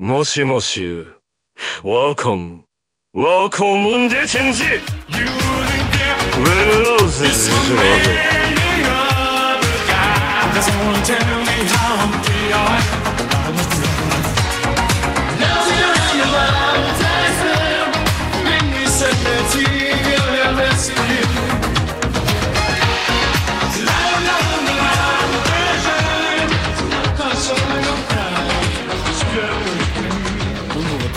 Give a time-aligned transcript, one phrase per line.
[0.00, 1.04] もしもし、
[1.82, 2.62] welcome,
[3.12, 4.62] welcome in the change!
[4.62, 4.80] Red
[6.86, 8.16] roses is roses.
[10.54, 12.99] Doesn't wanna tell me how I'm feeling.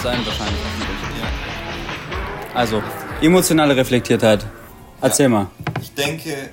[0.03, 0.59] Sein, wahrscheinlich.
[2.53, 2.83] Also,
[3.21, 4.45] emotionale Reflektiertheit.
[5.01, 5.47] Erzähl mal.
[5.81, 6.49] Ich denke,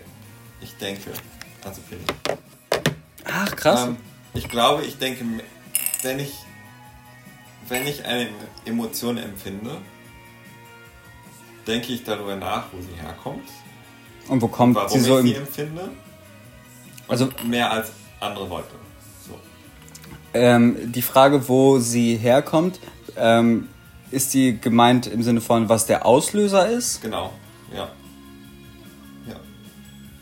[0.61, 1.11] ich denke,
[1.65, 2.37] also bin ich.
[3.25, 3.85] Ach, krass.
[3.89, 3.97] Ähm,
[4.35, 5.25] ich glaube, ich denke,
[6.03, 6.33] wenn ich,
[7.69, 8.29] wenn ich eine
[8.65, 9.77] Emotion empfinde,
[11.67, 13.49] denke ich darüber nach, wo sie herkommt,
[14.29, 15.43] Und wo kommt warum sie ich so sie im.
[15.43, 15.83] empfinde.
[15.83, 15.91] Und
[17.09, 18.71] Also- mehr als andere Leute.
[19.27, 19.39] So.
[20.35, 22.79] Ähm, die Frage, wo sie herkommt,
[23.21, 23.69] ähm,
[24.11, 27.03] ist die gemeint im Sinne von, was der Auslöser ist?
[27.03, 27.33] Genau,
[27.75, 27.89] ja.
[29.29, 29.37] Ja.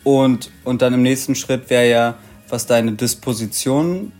[0.05, 4.13] Und, und dann im nächsten Schritt wäre ja, was deine Disposition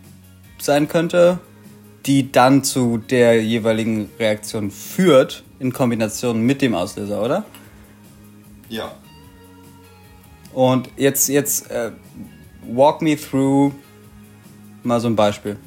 [0.59, 1.39] sein könnte,
[2.05, 7.45] die dann zu der jeweiligen Reaktion führt, in Kombination mit dem Auslöser, oder?
[8.69, 8.93] Ja.
[10.53, 11.91] Und jetzt, jetzt äh,
[12.65, 13.73] walk me through
[14.83, 15.57] mal so ein Beispiel.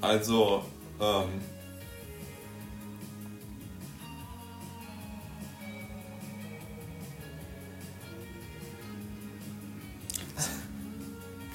[0.00, 0.62] Also,
[1.00, 1.40] ähm,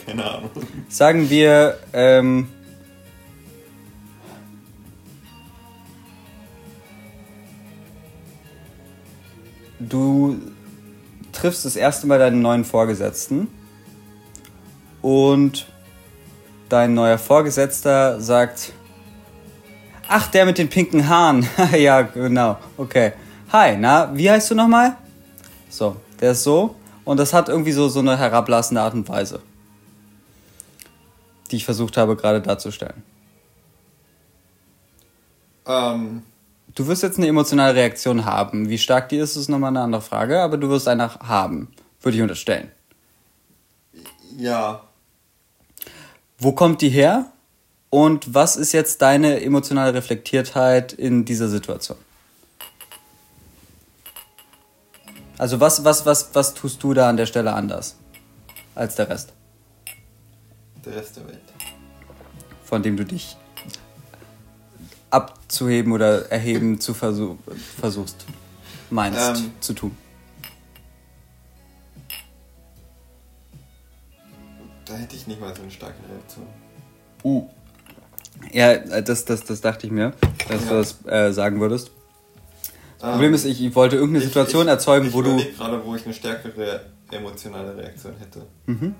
[0.05, 0.51] keine Ahnung.
[0.89, 2.49] Sagen wir, ähm,
[9.79, 10.39] du
[11.31, 13.47] triffst das erste Mal deinen neuen Vorgesetzten
[15.01, 15.67] und
[16.69, 18.73] dein neuer Vorgesetzter sagt,
[20.11, 21.47] ach, der mit den pinken Haaren.
[21.77, 23.13] ja, genau, okay.
[23.51, 24.95] Hi, na, wie heißt du nochmal?
[25.69, 26.75] So, der ist so
[27.05, 29.41] und das hat irgendwie so, so eine herablassende Art und Weise
[31.51, 33.03] die ich versucht habe gerade darzustellen.
[35.65, 36.23] Ähm,
[36.73, 38.69] Du wirst jetzt eine emotionale Reaktion haben.
[38.69, 41.67] Wie stark die ist, ist nochmal eine andere Frage, aber du wirst eine haben,
[42.01, 42.71] würde ich unterstellen.
[44.37, 44.81] ja,
[46.39, 47.25] Wo kommt die her?
[47.91, 51.97] Und was ist jetzt deine emotionale Reflektiertheit in dieser Situation?
[55.37, 57.97] Also was, was, was, was tust du da an der Stelle anders
[58.75, 59.33] als der Rest,
[60.85, 61.41] der Rest der Welt.
[62.63, 63.35] von dem du dich
[65.09, 67.35] abzuheben oder erheben zu versuch,
[67.77, 68.25] versuchst,
[68.89, 69.51] meinst Ähm.
[69.59, 69.97] zu tun?
[74.85, 76.47] Da hätte ich nicht mal so eine starke Reaktion.
[78.51, 80.13] Ja, äh, das, das, das dachte ich mir,
[80.49, 80.77] dass du Ja.
[80.79, 81.91] das äh, sagen würdest.
[82.99, 85.31] Das Problem ist, ich, ich wollte irgendeine Situation erzeugen, ich wo du.
[85.31, 86.81] überleg gerade, wo ich eine stärkere
[87.11, 88.45] emotionale Reaktion hätte.
[88.67, 88.93] Mhm.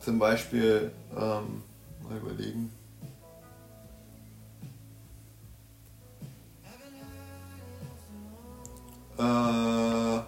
[0.00, 1.62] Zum Beispiel, ähm,
[2.08, 2.70] mal überlegen.
[9.18, 10.20] Äh,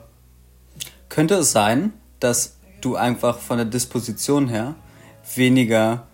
[1.08, 4.74] Könnte es sein, dass du einfach von der Disposition her
[5.34, 6.06] weniger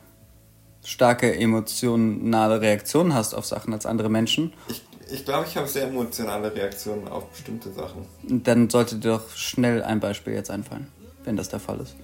[0.87, 4.53] starke emotionale Reaktionen hast auf Sachen als andere Menschen?
[4.69, 8.07] ich ich glaube, ich habe sehr emotionale Reaktionen auf bestimmte Sachen.
[8.23, 10.89] Dann sollte dir doch schnell ein Beispiel jetzt einfallen,
[11.25, 11.95] wenn das der Fall ist.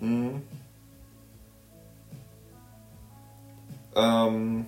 [0.00, 0.42] Mhm.
[3.94, 4.66] Ähm,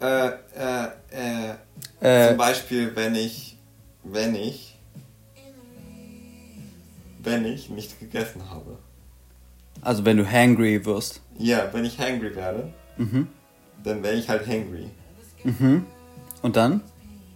[0.00, 1.54] äh, äh, äh,
[2.02, 2.28] Äh.
[2.28, 3.56] zum Beispiel, wenn ich,
[4.02, 4.76] wenn ich,
[7.22, 8.78] wenn ich nicht gegessen habe.
[9.80, 11.20] Also wenn du hangry wirst.
[11.38, 13.28] Ja, wenn ich hangry werde, Mhm.
[13.84, 14.90] dann werde ich halt hangry.
[15.44, 15.86] Mhm.
[16.42, 16.82] Und dann?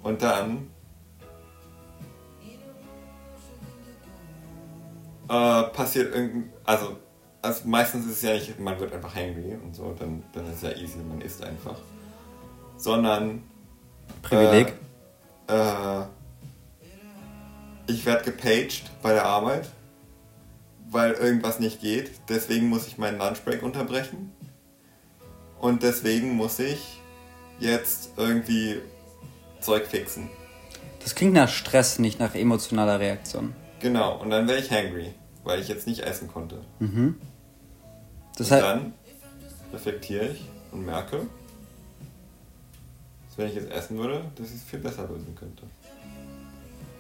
[0.03, 0.67] Und dann
[5.29, 6.97] äh, passiert irgendein, also,
[7.43, 10.57] also meistens ist es ja nicht, man wird einfach hangry und so, dann, dann ist
[10.57, 11.79] es ja easy, man isst einfach.
[12.77, 13.43] Sondern
[14.23, 14.75] Privileg.
[15.49, 16.03] äh,
[17.89, 19.69] ich werde gepaged bei der Arbeit,
[20.91, 22.11] weil irgendwas nicht geht.
[22.29, 24.33] Deswegen muss ich meinen Lunchbreak unterbrechen.
[25.61, 27.01] Und deswegen muss ich
[27.59, 28.81] jetzt irgendwie
[29.61, 30.29] Zeug fixen.
[31.03, 33.55] Das klingt nach Stress, nicht nach emotionaler Reaktion.
[33.81, 35.15] Genau, und dann wäre ich hangry,
[35.45, 36.65] weil ich jetzt nicht essen konnte.
[36.81, 37.21] Mhm.
[38.37, 38.95] Das und dann
[39.73, 40.43] reflektiere ich
[40.73, 41.27] und merke,
[43.37, 45.65] wenn ich jetzt essen würde, dass ich es viel besser lösen könnte.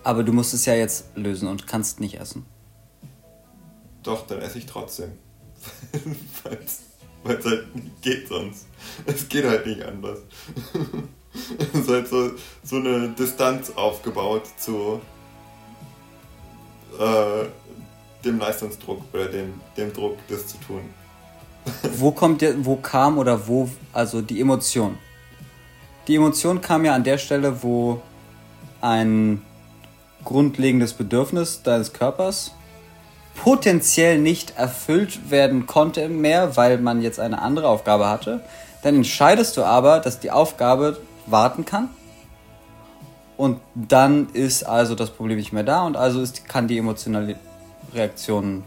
[0.04, 2.44] Aber du musst es ja jetzt lösen und kannst nicht essen.
[4.02, 5.12] Doch, dann esse ich trotzdem.
[6.44, 8.66] Weil es halt nicht geht sonst.
[9.04, 10.20] Es geht halt nicht anders.
[11.58, 12.30] es ist halt so,
[12.62, 15.00] so eine Distanz aufgebaut zu
[16.98, 17.46] äh,
[18.24, 20.82] dem Leistungsdruck oder dem, dem Druck, das zu tun.
[21.96, 24.96] Wo kommt der, wo kam oder wo, also die Emotion?
[26.06, 28.00] Die Emotion kam ja an der Stelle, wo
[28.80, 29.42] ein
[30.24, 32.52] grundlegendes Bedürfnis deines Körpers
[33.34, 38.40] potenziell nicht erfüllt werden konnte mehr, weil man jetzt eine andere Aufgabe hatte.
[38.82, 41.88] Dann entscheidest du aber, dass die Aufgabe warten kann.
[43.36, 47.36] Und dann ist also das Problem nicht mehr da und also ist, kann die emotionale
[47.92, 48.64] Reaktion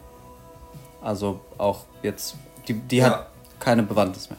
[1.01, 2.35] also auch jetzt,
[2.67, 3.05] die, die Ja.
[3.05, 3.27] hat
[3.59, 4.37] keine Bewandtnis mehr.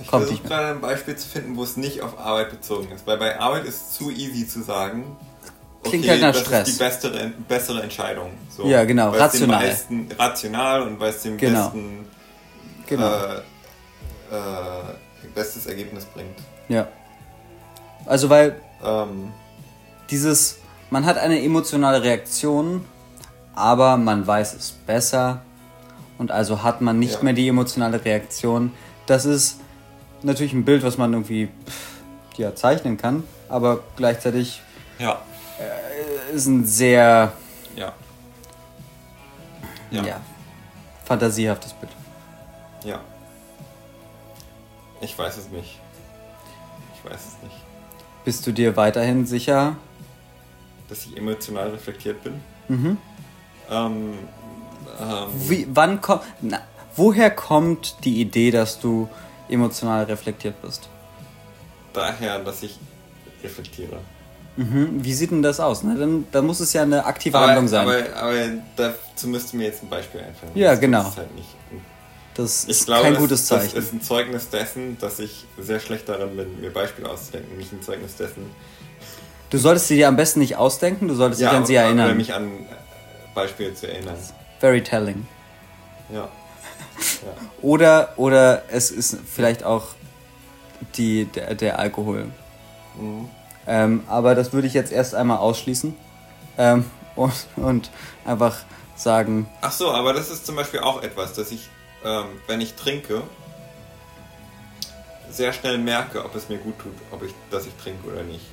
[0.00, 0.58] Ich Kommt versuche nicht mehr.
[0.58, 3.06] gerade ein Beispiel zu finden, wo es nicht auf Arbeit bezogen ist.
[3.06, 5.16] Weil bei Arbeit ist es zu easy zu sagen,
[5.84, 6.68] Klingt halt nach das Stress.
[6.68, 8.30] ist die bessere, bessere Entscheidung.
[8.56, 9.66] So, Ja, genau, Weil es dem rational.
[9.66, 11.64] Besten, rational und weil es dem Genau.
[11.64, 12.06] besten
[12.86, 13.06] Genau.
[13.12, 13.36] äh,
[14.34, 16.38] äh, bestes Ergebnis bringt.
[16.68, 16.88] Ja.
[18.06, 19.32] Also weil Ähm,
[20.10, 20.58] dieses,
[20.90, 22.84] man hat eine emotionale Reaktion,
[23.54, 25.42] aber man weiß es besser
[26.18, 27.22] und also hat man nicht Ja.
[27.22, 28.72] mehr die emotionale Reaktion.
[29.06, 29.60] Das ist
[30.24, 34.60] natürlich ein Bild, was man irgendwie pff, ja, zeichnen kann, aber gleichzeitig
[34.98, 35.20] ja,
[36.32, 37.32] ist ein sehr
[37.76, 37.92] ja,
[39.90, 40.04] ja.
[40.04, 40.20] Ja.
[41.04, 41.92] fantasiehaftes Bild.
[42.84, 43.00] ja.
[45.00, 45.78] Ich weiß es nicht.
[46.94, 47.56] Ich weiß es nicht.
[48.24, 49.76] Bist du dir weiterhin sicher?
[50.88, 52.40] Dass ich emotional reflektiert bin.
[52.68, 52.96] Mhm.
[53.70, 54.14] Ähm,
[54.98, 56.22] ähm, Wie, wann kommt,
[56.96, 59.08] woher kommt die Idee, dass du
[59.48, 60.88] emotional reflektiert bist?
[61.92, 62.76] daher, dass ich
[63.42, 63.98] reflektiere.
[64.56, 65.04] Mhm.
[65.04, 65.84] Wie sieht denn das aus?
[65.84, 65.96] Ne?
[65.96, 67.82] Dann, dann muss es ja eine aktive Handlung sein.
[67.86, 68.34] Aber, aber
[68.76, 70.52] dazu müsste mir jetzt ein Beispiel einfallen.
[70.56, 71.02] Ja, Das genau.
[71.04, 71.28] tut es Halt
[72.36, 73.74] das Ich ist glaube, kein gutes Zeichen.
[73.76, 77.56] das ist ein Zeugnis dessen, dass ich sehr schlecht darin bin, mir Beispiele auszudenken.
[77.56, 78.50] Nicht ein Zeugnis dessen.
[79.50, 82.06] Du solltest sie dir am besten nicht ausdenken, du solltest dich an sie aber- erinnern.
[82.06, 82.50] Oder mich an
[83.36, 84.16] Beispiele zu erinnern.
[84.58, 85.26] Very telling.
[86.12, 86.28] Ja.
[87.22, 87.32] Ja.
[87.62, 89.88] Oder, oder es ist vielleicht auch
[90.96, 92.26] die, der, der Alkohol.
[92.98, 93.28] Mhm.
[93.66, 95.96] Ähm, aber das würde ich jetzt erst einmal ausschließen
[96.58, 96.84] ähm,
[97.16, 97.90] und, und
[98.24, 98.58] einfach
[98.94, 101.68] sagen, Ach so, aber das ist zum Beispiel auch etwas, dass ich,
[102.04, 103.22] ähm, wenn ich trinke,
[105.30, 108.44] sehr schnell merke, ob es mir gut tut, ob ich, dass ich trinke oder nicht.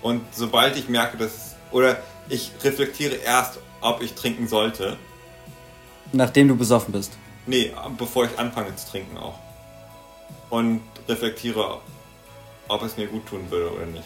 [0.00, 1.96] Und sobald ich merke, dass oder
[2.28, 4.96] ich reflektiere erst, ob ich trinken sollte,
[6.12, 7.12] nachdem du besoffen bist.
[7.46, 9.38] nee, bevor ich anfange zu trinken auch.
[10.50, 11.80] Und reflektiere,
[12.68, 14.04] ob es mir gut tun würde oder nicht.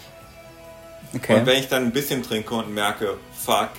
[1.13, 1.59] Und wenn Okay.
[1.61, 3.71] ich dann ein bisschen trinke und merke, fuck,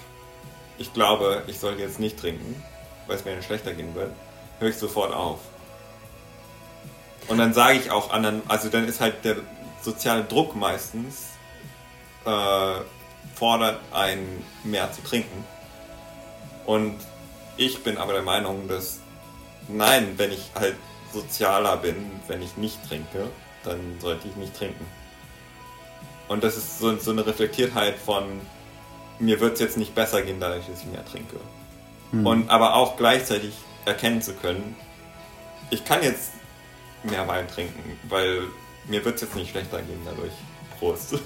[0.78, 2.62] ich glaube, ich sollte jetzt nicht trinken,
[3.08, 4.12] weil es mir dann schlechter gehen wird,
[4.60, 5.40] höre ich sofort auf.
[7.28, 9.38] Und dann sage ich auch anderen, also dann ist halt der
[9.82, 11.28] soziale Druck meistens,
[12.26, 12.74] äh,
[13.36, 15.46] fordert einen mehr zu trinken.
[16.66, 16.96] Und
[17.58, 19.00] ich bin aber der Meinung, dass
[19.68, 20.76] nein, wenn ich halt
[21.12, 21.96] sozialer bin,
[22.28, 23.30] wenn ich nicht trinke,
[23.64, 24.86] dann sollte ich nicht trinken.
[26.28, 28.42] Und das ist so, so eine Reflektiertheit von,
[29.20, 31.38] mir wird es jetzt nicht besser gehen, dadurch, dass ich mehr trinke.
[32.12, 33.54] Und aber auch gleichzeitig
[33.86, 34.76] erkennen zu können,
[35.72, 36.32] ich kann jetzt
[37.04, 38.44] mehr Wein trinken, weil
[38.88, 40.34] mir wird es jetzt nicht schlechter gehen dadurch.
[40.80, 41.16] Prost.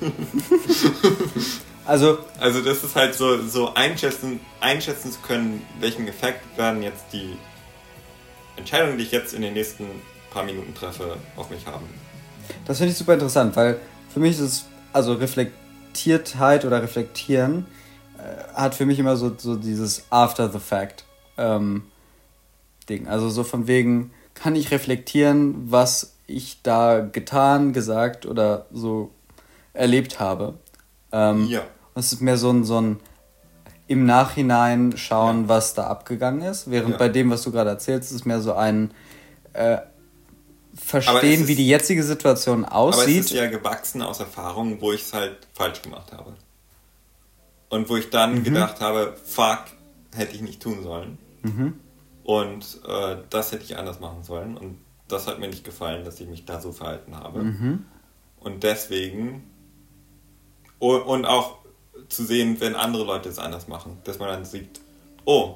[1.87, 7.05] Also, Also das ist halt so, so einschätzen, einschätzen zu können, welchen Effekt werden jetzt
[7.13, 7.37] die
[8.57, 9.85] Entscheidungen, die ich jetzt in den nächsten
[10.31, 11.85] paar Minuten treffe, auf mich haben.
[12.65, 13.79] das finde ich super interessant, weil
[14.13, 17.65] für mich ist es, also Reflektiertheit oder Reflektieren
[18.17, 21.05] äh, hat für mich immer so, so dieses After the Fact
[21.37, 21.83] ähm,
[22.89, 23.07] Ding.
[23.07, 29.11] Also so von wegen, kann ich reflektieren, was ich da getan, gesagt oder so
[29.73, 30.55] erlebt habe.
[31.11, 31.61] Ähm, Ja.
[31.97, 32.99] Es ist mehr so ein, so ein
[33.87, 35.49] im Nachhinein schauen, Ja.
[35.49, 36.69] was da abgegangen ist.
[36.69, 36.97] Während Ja.
[36.97, 38.91] bei dem, was du gerade erzählst, ist es mehr so ein
[39.53, 39.77] äh,
[40.75, 43.21] Verstehen, es wie ist- die jetzige Situation Aber es aussieht.
[43.21, 46.35] ist ja gewachsen aus Erfahrungen, wo ich es halt falsch gemacht habe.
[47.69, 49.63] Und wo ich dann gedacht habe, fuck,
[50.15, 51.17] hätte ich nicht tun sollen.
[52.23, 54.55] Und äh, das hätte ich anders machen sollen.
[54.57, 54.77] Und
[55.07, 57.39] das hat mir nicht gefallen, dass ich mich da so verhalten habe.
[58.39, 59.49] Und deswegen,
[60.79, 61.57] und, und auch
[62.09, 64.79] zu sehen, wenn andere Leute es anders machen, dass man dann sieht,
[65.25, 65.55] oh,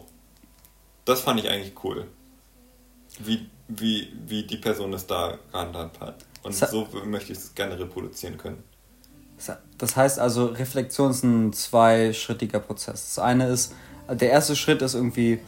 [1.05, 2.07] das fand ich eigentlich cool.
[3.19, 6.25] Wie, wie, wie die Person es da gehandhabt hat.
[6.43, 8.63] Und Sa- so möchte ich es gerne reproduzieren können.
[9.77, 13.15] Das heißt also, Reflexion ist ein zweischrittiger Prozess.
[13.15, 13.73] Das eine ist,
[14.07, 15.39] der erste Schritt ist irgendwie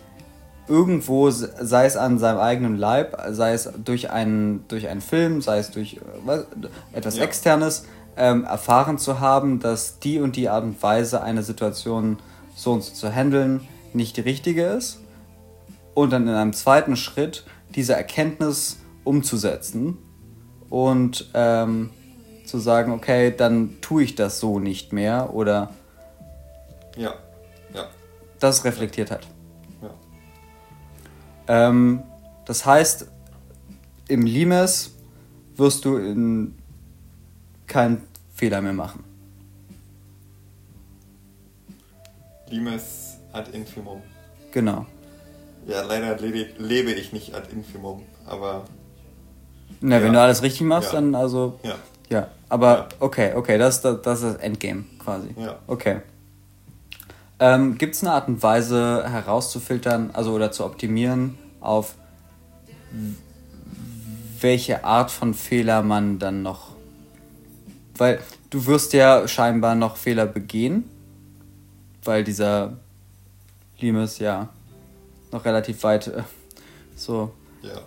[0.68, 5.60] irgendwo, sei es an seinem eigenen Leib, sei es durch einen, durch einen Film, sei
[5.60, 6.46] es durch äh, was,
[6.94, 7.24] etwas Ja.
[7.26, 7.86] Externes,
[8.18, 12.20] ähm, erfahren zu haben, dass die und die Art und Weise, eine Situation
[12.56, 15.00] so und so zu handeln, nicht die richtige ist.
[15.94, 19.98] Und dann in einem zweiten Schritt diese Erkenntnis umzusetzen
[20.70, 21.92] und ähm,
[22.46, 25.72] zu sagen, okay, dann tue ich das so nicht mehr oder
[26.96, 27.14] Ja.
[27.74, 27.88] Ja.
[28.40, 29.28] das reflektiert hat.
[29.82, 29.90] Ja.
[31.48, 32.04] Ähm,
[32.46, 33.08] das heißt,
[34.08, 34.96] im Limes
[35.56, 36.56] wirst du in
[37.68, 38.02] keinen
[38.34, 39.04] Fehler mehr machen.
[42.50, 44.02] Limes ad infimum.
[44.52, 44.86] Genau.
[45.68, 48.66] Ja, leider lebe, ich nicht ad infimum, aber
[49.82, 50.04] Na, Ja.
[50.04, 51.02] wenn du alles richtig machst, Ja.
[51.02, 51.60] dann also.
[51.64, 51.76] ja.
[52.10, 52.88] Ja, aber Ja.
[53.00, 55.30] okay, okay, das, das, das ist das Endgame quasi.
[55.38, 55.58] Ja.
[55.68, 56.02] Okay.
[57.40, 61.96] Ähm, Gibt es eine Art und Weise herauszufiltern, also oder zu optimieren auf
[64.40, 66.73] welche Art von Fehler man dann noch.
[67.98, 68.20] Weil
[68.50, 70.86] du wirst ja scheinbar noch Fehler begehen,
[72.04, 72.78] weil dieser
[73.80, 74.50] Limes ja
[75.32, 76.24] noch relativ weit äh,
[76.96, 77.74] so Ja.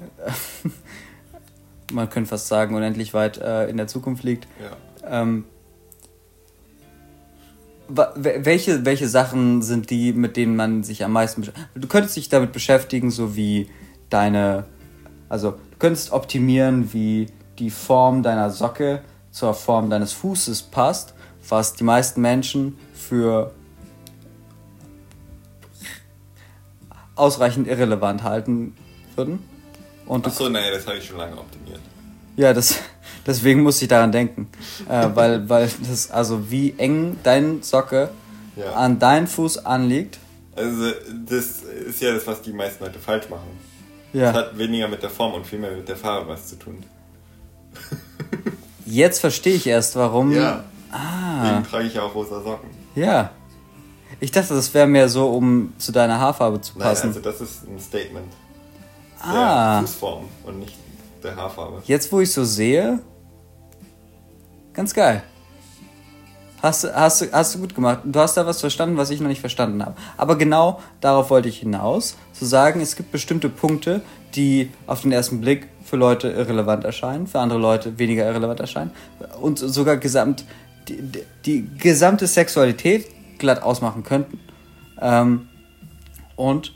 [1.93, 4.49] man könnte fast sagen, unendlich weit äh, in der Zukunft liegt.
[4.61, 5.23] Ja.
[5.23, 5.45] Ähm,
[7.89, 11.69] welche, welche Sachen sind die, mit denen man sich am meisten beschäftigt?
[11.77, 13.71] Du könntest dich damit beschäftigen, so wie
[14.11, 14.65] deine,
[15.29, 17.29] also du könntest optimieren, wie
[17.61, 19.03] die Form deiner Socke
[19.37, 21.13] zur Form deines Fußes passt,
[21.47, 23.53] was die meisten Menschen für
[27.15, 28.75] ausreichend irrelevant halten
[29.15, 29.41] würden.
[30.07, 31.81] Und Achso, nee, das habe ich schon lange optimiert.
[32.37, 32.77] ja, das,
[33.27, 34.49] deswegen muss ich daran denken.
[34.89, 38.09] Äh, weil, weil das, also wie eng dein Socke
[38.57, 38.73] Ja.
[38.73, 40.19] an deinen Fuß anliegt.
[40.55, 40.93] Also,
[41.27, 43.51] das ist ja das, was die meisten Leute falsch machen.
[44.15, 44.33] Das Ja.
[44.33, 46.83] hat weniger mit der Form und viel mehr mit der Farbe was zu tun.
[48.87, 50.33] Jetzt verstehe ich erst, warum.
[50.33, 50.65] Ja.
[50.91, 51.43] Ah.
[51.43, 52.71] Deswegen trage ich ja auch rosa Socken.
[52.95, 53.31] Ja.
[54.21, 57.09] Ich dachte, das wäre mehr so, um zu deiner Haarfarbe zu Nein, passen.
[57.09, 58.33] also das ist ein Statement.
[59.21, 59.81] Ah.
[59.81, 60.75] Der Fußform und nicht
[61.23, 61.83] der Haarfarbe.
[61.85, 63.01] Jetzt, wo ich so sehe,
[64.73, 65.23] ganz geil.
[66.63, 68.01] Hast, hast, hast du gut gemacht.
[68.05, 69.95] Du hast da was verstanden, was ich noch nicht verstanden habe.
[70.17, 72.17] Aber genau darauf wollte ich hinaus.
[72.33, 74.01] Zu sagen, es gibt bestimmte Punkte,
[74.35, 78.91] die auf den ersten Blick für Leute irrelevant erscheinen, für andere Leute weniger irrelevant erscheinen.
[79.41, 80.45] Und sogar gesamt,
[80.89, 81.01] die,
[81.45, 83.07] die, gesamte Sexualität
[83.39, 84.41] glatt ausmachen könnten.
[85.01, 85.49] Ähm,
[86.35, 86.75] und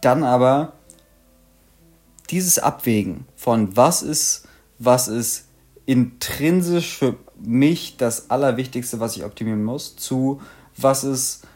[0.00, 0.72] dann aber
[2.30, 5.46] dieses Abwägen von was ist, was ist
[5.86, 10.42] intrinsisch für mich das Allerwichtigste, was ich optimieren muss, zu
[10.76, 11.46] was ist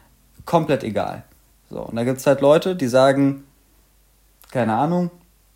[0.45, 1.25] komplett egal.
[1.69, 3.45] So, und da gibt es halt Leute, die sagen,
[4.51, 5.11] keine Ahnung,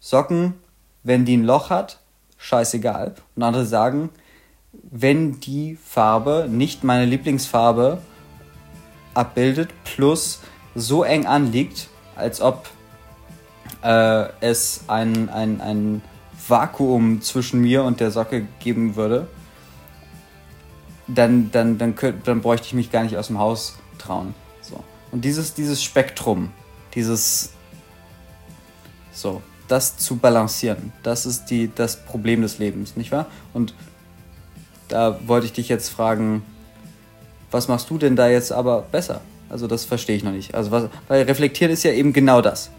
[0.07, 0.55] Socken,
[1.03, 1.99] wenn die ein Loch hat,
[2.39, 3.17] scheißegal.
[3.35, 4.11] Und andere sagen,
[4.73, 8.01] wenn die Farbe nicht meine Lieblingsfarbe
[9.15, 10.43] abbildet, plus
[10.77, 12.71] so eng anliegt, als ob
[13.83, 16.03] äh, es ein, ein, ein
[16.47, 19.27] Vakuum zwischen mir und der Socke geben würde,
[21.09, 24.37] dann, dann, dann, könnt, dann bräuchte ich mich gar nicht aus dem Haus trauen.
[24.61, 24.85] So.
[25.11, 26.53] Und dieses, dieses Spektrum,
[26.95, 27.55] dieses
[29.11, 33.27] so, das zu balancieren, das ist die, das Problem des Lebens, nicht wahr?
[33.53, 33.75] Und
[34.89, 36.43] da wollte ich dich jetzt fragen,
[37.51, 39.21] was machst du denn da jetzt aber besser?
[39.49, 40.55] Also das verstehe ich noch nicht.
[40.55, 42.71] Also was, weil reflektieren ist ja eben genau das.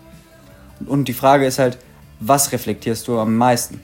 [0.86, 1.78] Und die Frage ist halt,
[2.20, 3.82] was reflektierst du am meisten?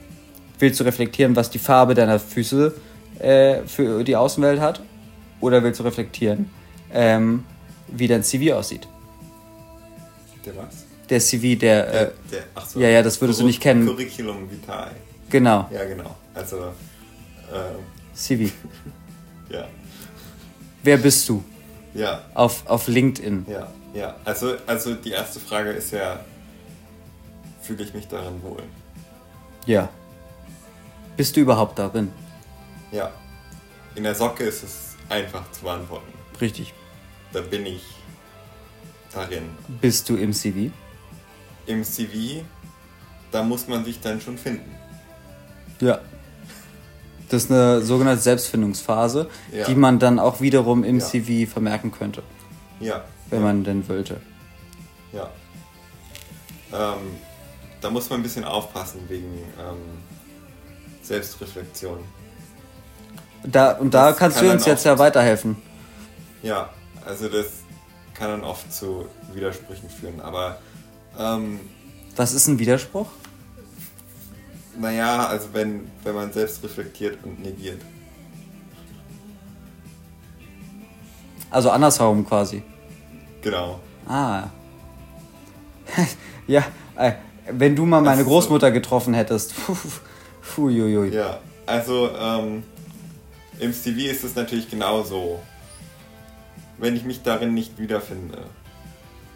[0.58, 2.74] Willst du reflektieren, was die Farbe deiner Füße
[3.18, 4.80] äh, für die Außenwelt hat?
[5.40, 6.50] Oder willst du reflektieren,
[6.92, 7.44] ähm,
[7.88, 8.86] wie dein CV aussieht?
[10.46, 10.83] Der was?
[11.10, 12.80] Der CV, der, Der, äh, der, ach so.
[12.80, 13.86] ja, ja, das würdest du nicht kennen.
[13.86, 14.90] Curriculum vitae.
[15.28, 16.16] genau, Ja, genau.
[16.34, 16.58] Also,
[17.52, 18.50] äh, CV.
[19.50, 19.66] ja.
[20.82, 21.44] Wer bist du?
[21.94, 23.46] Ja, Auf, auf LinkedIn.
[23.48, 24.16] ja, ja.
[24.24, 26.20] Also, also die erste Frage ist ja,
[27.62, 28.62] fühle ich mich darin wohl?
[29.66, 29.88] Ja.
[31.16, 32.10] Bist du überhaupt darin?
[32.90, 33.10] Ja.
[33.94, 36.12] In der Socke ist es einfach zu beantworten.
[36.40, 36.74] Richtig.
[37.32, 37.82] Da bin ich
[39.12, 39.44] darin.
[39.80, 40.70] Bist du im CV?
[41.66, 42.44] Im CV,
[43.32, 44.74] da muss man sich dann schon finden.
[45.80, 45.98] Ja.
[47.30, 49.64] Das ist eine sogenannte Selbstfindungsphase, Ja.
[49.66, 51.04] die man dann auch wiederum im Ja.
[51.04, 52.22] CV vermerken könnte,
[52.80, 53.02] Ja.
[53.30, 53.44] wenn ja.
[53.46, 54.20] man denn wollte.
[55.12, 55.30] Ja.
[56.72, 57.16] Ähm,
[57.80, 59.98] da muss man ein bisschen aufpassen wegen ähm,
[61.02, 61.98] Selbstreflexion.
[63.44, 65.56] Da, und da Das kannst kann du uns jetzt ja weiterhelfen.
[66.42, 66.70] Ja,
[67.06, 67.46] also das
[68.14, 70.20] kann dann oft zu Widersprüchen führen.
[70.20, 70.58] Aber
[71.18, 71.60] ähm,
[72.16, 73.06] Was ist ein Widerspruch?
[74.78, 77.80] naja, also wenn, wenn man selbst reflektiert und negiert.
[81.50, 82.62] Also andersherum quasi.
[83.40, 83.78] Genau.
[84.08, 84.48] Ah.
[86.46, 86.64] ja,
[86.96, 87.12] äh,
[87.50, 88.32] wenn du mal meine ist so.
[88.32, 89.54] Großmutter getroffen hättest.
[90.54, 90.68] Puh.
[90.68, 92.64] Ja, also ähm,
[93.58, 95.40] im CV ist es natürlich genauso.
[96.78, 98.38] Wenn ich mich darin nicht wiederfinde.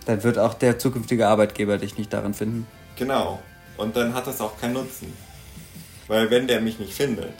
[0.09, 2.67] Dann wird auch der zukünftige Arbeitgeber dich nicht darin finden.
[2.97, 3.43] Genau.
[3.77, 5.12] Und dann hat das auch keinen Nutzen.
[6.07, 7.35] Weil wenn der mich nicht findet,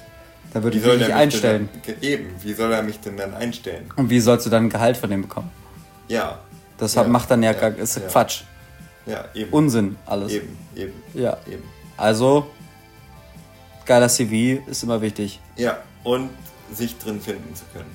[0.53, 1.71] Dann würde wie ich der nicht mich einstellen.
[1.87, 3.89] Denn eben, wie soll er mich denn dann einstellen?
[3.97, 5.51] Und wie sollst du dann ein Gehalt von dem bekommen?
[6.09, 6.41] Ja.
[6.77, 8.03] Das Ja, macht dann ja, ja, gar, ist ja.
[8.07, 8.43] Quatsch.
[9.07, 9.51] Ja, eben.
[9.51, 10.31] Unsinn alles.
[10.35, 11.39] Eben, eben, Ja.
[11.51, 11.63] eben.
[11.97, 12.49] Also,
[13.87, 15.41] geiler CV ist immer wichtig.
[15.57, 16.29] Ja, und
[16.71, 17.91] sich drin finden zu können.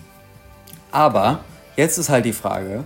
[0.91, 1.41] Aber
[1.77, 2.85] jetzt ist halt die Frage,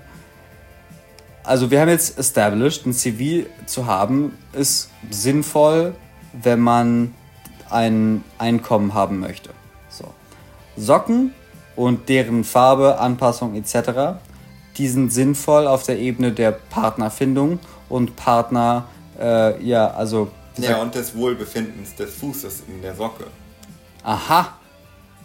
[1.47, 5.95] also wir haben jetzt established, ein CV zu haben, ist sinnvoll,
[6.33, 7.13] wenn man
[7.69, 9.49] ein Einkommen haben möchte.
[9.89, 10.13] So.
[10.75, 11.33] Socken
[11.75, 14.19] und deren Farbe, Anpassung etc.,
[14.77, 18.85] die sind sinnvoll auf der Ebene der Partnerfindung und Partner,
[19.19, 23.25] äh, ja, also, Ja, und des Wohlbefindens des Fußes in der Socke.
[24.03, 24.53] aha,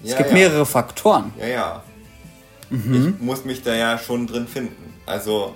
[0.02, 0.34] es Ja, gibt ja.
[0.34, 1.32] mehrere Faktoren.
[1.38, 1.82] Ja, ja.
[2.70, 3.16] Mhm.
[3.18, 4.94] Ich muss mich da ja schon drin finden.
[5.04, 5.54] Also,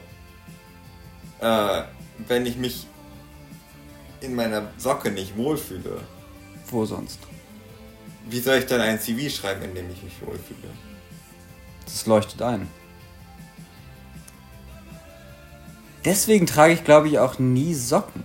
[1.41, 1.83] äh,
[2.27, 2.87] wenn ich mich
[4.21, 6.01] in meiner Socke nicht wohlfühle,
[6.71, 7.19] Wo sonst?
[8.29, 10.69] wie soll ich dann ein CV schreiben, in dem ich mich wohlfühle?
[11.85, 12.67] Das leuchtet ein.
[16.05, 18.23] Deswegen trage ich, glaube ich, auch nie Socken.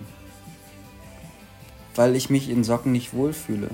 [1.94, 3.68] Weil ich mich in Socken nicht wohlfühle.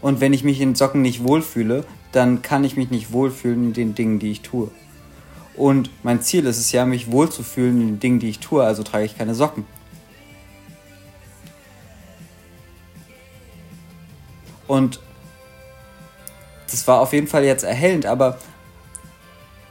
[0.00, 3.72] Und wenn ich mich in Socken nicht wohlfühle, dann kann ich mich nicht wohlfühlen in
[3.72, 4.70] den Dingen, die ich tue.
[5.56, 8.82] Und mein Ziel ist es ja, mich wohlzufühlen in den Dingen, die ich tue, also
[8.82, 9.64] trage ich keine Socken.
[14.66, 15.00] Und
[16.70, 18.38] das war auf jeden Fall jetzt erhellend, aber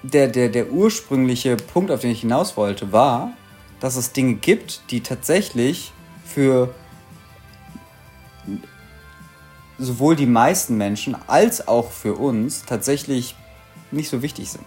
[0.03, 3.33] der, der, der ursprüngliche Punkt, auf den ich hinaus wollte, war,
[3.79, 5.91] dass es Dinge gibt, die tatsächlich
[6.25, 6.73] für
[9.77, 13.35] sowohl die meisten Menschen als auch für uns tatsächlich
[13.91, 14.65] nicht so wichtig sind.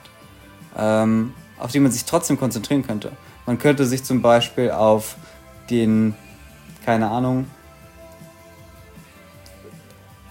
[0.76, 3.12] Ähm, auf die man sich trotzdem konzentrieren könnte.
[3.46, 5.16] Man könnte sich zum Beispiel auf
[5.70, 6.14] den,
[6.84, 7.46] keine Ahnung,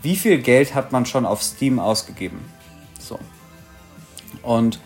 [0.02, 2.40] wie viel Geld hat man schon auf Steam ausgegeben?
[3.00, 3.20] So.
[4.44, 4.80] Und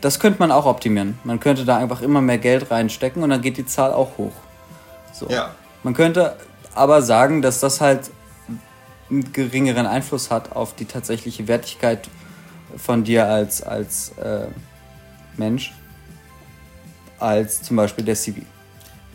[0.00, 1.18] das könnte man auch optimieren.
[1.24, 4.32] Man könnte da einfach immer mehr Geld reinstecken und dann geht die Zahl auch hoch.
[5.12, 5.28] So.
[5.28, 5.54] Ja.
[5.82, 6.36] Man könnte
[6.74, 8.10] aber sagen, dass das halt
[9.10, 12.08] einen geringeren Einfluss hat auf die tatsächliche Wertigkeit
[12.76, 14.46] von dir als, als äh,
[15.40, 15.72] Mensch,
[17.18, 18.42] als zum Beispiel der CV.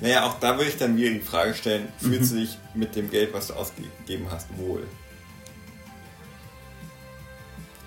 [0.02, 2.36] Naja, auch da würde ich dann wieder die Frage stellen, fühlst Mhm.
[2.36, 4.86] du dich mit dem Geld, was du ausgegeben hast, wohl?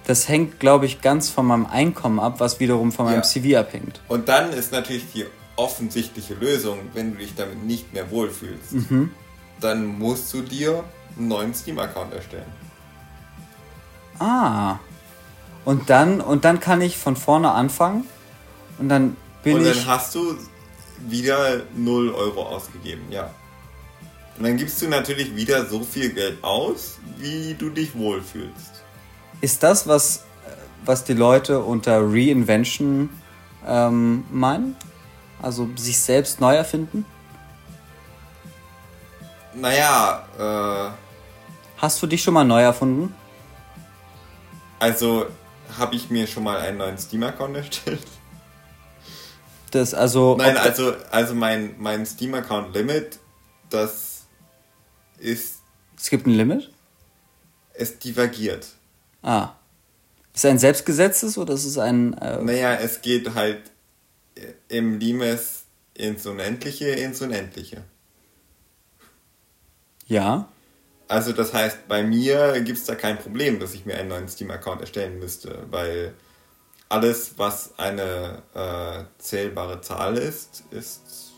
[0.07, 3.23] Das hängt, glaube ich, ganz von meinem Einkommen ab, was wiederum von meinem Ja.
[3.23, 4.01] CV abhängt.
[4.09, 9.11] Und dann ist natürlich die offensichtliche Lösung, wenn du dich damit nicht mehr wohlfühlst, Mhm.
[9.61, 10.83] dann musst du dir
[11.19, 12.47] einen neuen Steam-Account erstellen.
[14.19, 14.79] Ah.
[15.65, 18.05] Und dann, und dann kann ich von vorne anfangen
[18.79, 19.87] und dann bin Und dann ich.
[19.87, 20.37] hast du
[21.09, 23.31] wieder 0 Euro ausgegeben, ja.
[24.37, 28.83] Und dann gibst du natürlich wieder so viel Geld aus, wie du dich wohlfühlst.
[29.41, 30.25] Ist das, was,
[30.85, 33.11] was die Leute unter Reinvention
[33.67, 34.77] ähm, meinen?
[35.43, 37.05] Also sich selbst neu erfinden?
[39.55, 40.91] Naja, äh,
[41.81, 43.15] Hast du dich schon mal neu erfunden?
[44.81, 45.27] also
[45.77, 48.07] habe ich mir schon mal einen neuen Steam-Account erstellt.
[49.71, 50.37] Das also.
[50.37, 53.19] Nein, also, also mein, mein Steam-Account-Limit,
[53.71, 54.27] das
[55.19, 55.59] ist,
[55.99, 56.71] Es gibt ein Limit?
[57.75, 58.67] es divergiert.
[59.23, 59.51] Ah.
[60.35, 62.15] Ist es ein selbstgesetztes oder ist es ein.
[62.15, 63.71] Äh, Naja, es geht halt
[64.69, 67.83] im Limes ins Unendliche, ins Unendliche.
[70.07, 70.49] ja.
[71.11, 74.29] Also das heißt, bei mir gibt es da kein Problem, dass ich mir einen neuen
[74.29, 76.13] Steam-Account erstellen müsste, weil
[76.89, 81.33] alles, was eine äh, zählbare Zahl ist, ist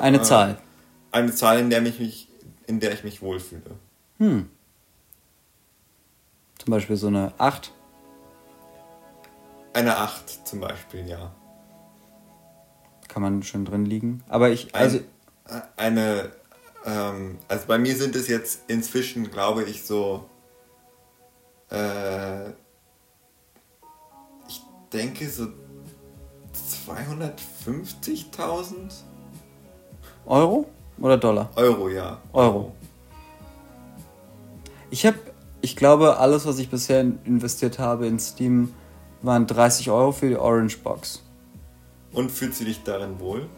[0.00, 0.58] Eine Zahl.
[1.12, 2.28] eine Zahl, in der, mich, mich,
[2.66, 3.62] in der ich mich wohlfühle.
[4.18, 4.48] Zum
[6.66, 7.72] Beispiel so eine 8.
[9.74, 11.34] Eine 8 zum Beispiel, ja.
[13.08, 14.22] Kann man schön drin liegen.
[14.28, 14.74] Aber ich.
[14.74, 14.96] Ein, Also.
[14.98, 16.32] äh, eine,
[16.86, 20.28] ähm, also bei mir sind es jetzt inzwischen, glaube ich, so
[21.70, 22.52] Äh,
[24.94, 25.48] denke so
[27.66, 28.74] 250.000
[30.26, 30.66] Euro
[30.98, 31.50] oder Dollar?
[31.56, 32.18] Euro, ja.
[32.32, 32.72] Euro.
[34.90, 35.18] Ich habe,
[35.60, 38.72] ich glaube, alles, was ich bisher in- investiert habe in Steam,
[39.22, 41.22] waren 30 Euro für die Orange Box.
[42.12, 43.48] Und fühlst du dich darin wohl?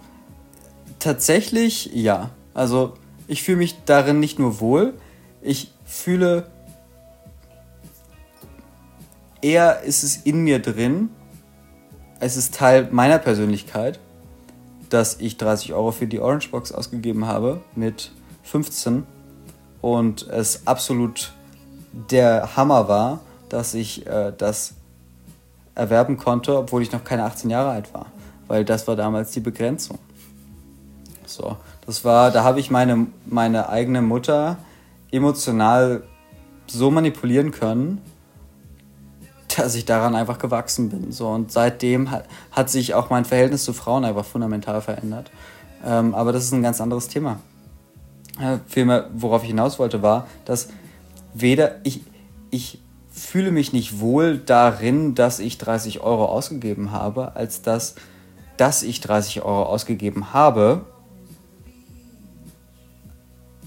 [0.98, 2.30] Tatsächlich ja.
[2.54, 2.94] Also
[3.28, 4.94] ich fühle mich darin nicht nur wohl,
[5.42, 6.50] ich fühle
[9.42, 11.10] eher ist es in mir drin,
[12.20, 13.98] es ist Teil meiner Persönlichkeit,
[14.90, 18.12] dass ich 30 Euro für die Orange Box ausgegeben habe mit
[18.44, 19.04] 15
[19.80, 21.32] und es absolut
[22.10, 24.74] der Hammer war, dass ich äh, das
[25.74, 28.06] erwerben konnte, obwohl ich noch keine 18 Jahre alt war,
[28.48, 29.98] weil das war damals die Begrenzung.
[31.26, 34.58] So, das war, da habe ich meine, meine eigene Mutter
[35.10, 36.02] emotional
[36.66, 38.00] so manipulieren können,
[39.56, 41.12] dass ich daran einfach gewachsen bin.
[41.12, 45.30] So, und seitdem hat, hat sich auch mein Verhältnis zu Frauen einfach fundamental verändert.
[45.84, 47.40] Ähm, aber das ist ein ganz anderes Thema.
[48.40, 50.68] Äh, vielmehr, worauf ich hinaus wollte, war, dass
[51.34, 52.02] weder ich,
[52.50, 57.94] ich fühle mich nicht wohl darin, dass ich 30 Euro ausgegeben habe, als dass,
[58.56, 60.84] dass ich 30 Euro ausgegeben habe,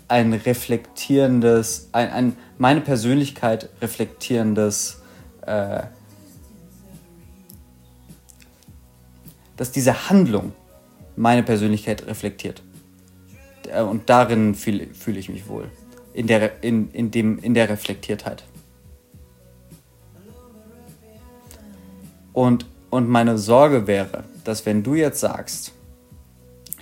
[0.07, 4.98] ein reflektierendes, ein, ein meine Persönlichkeit reflektierendes,
[5.49, 5.81] äh,
[9.57, 10.53] dass diese Handlung
[11.15, 12.61] meine Persönlichkeit reflektiert.
[13.67, 15.69] Äh, Und darin fühle fühl ich mich wohl.
[16.13, 18.43] In der, in, in, dem, in der Reflektiertheit.
[22.33, 25.73] Und, und meine Sorge wäre, dass wenn du jetzt sagst,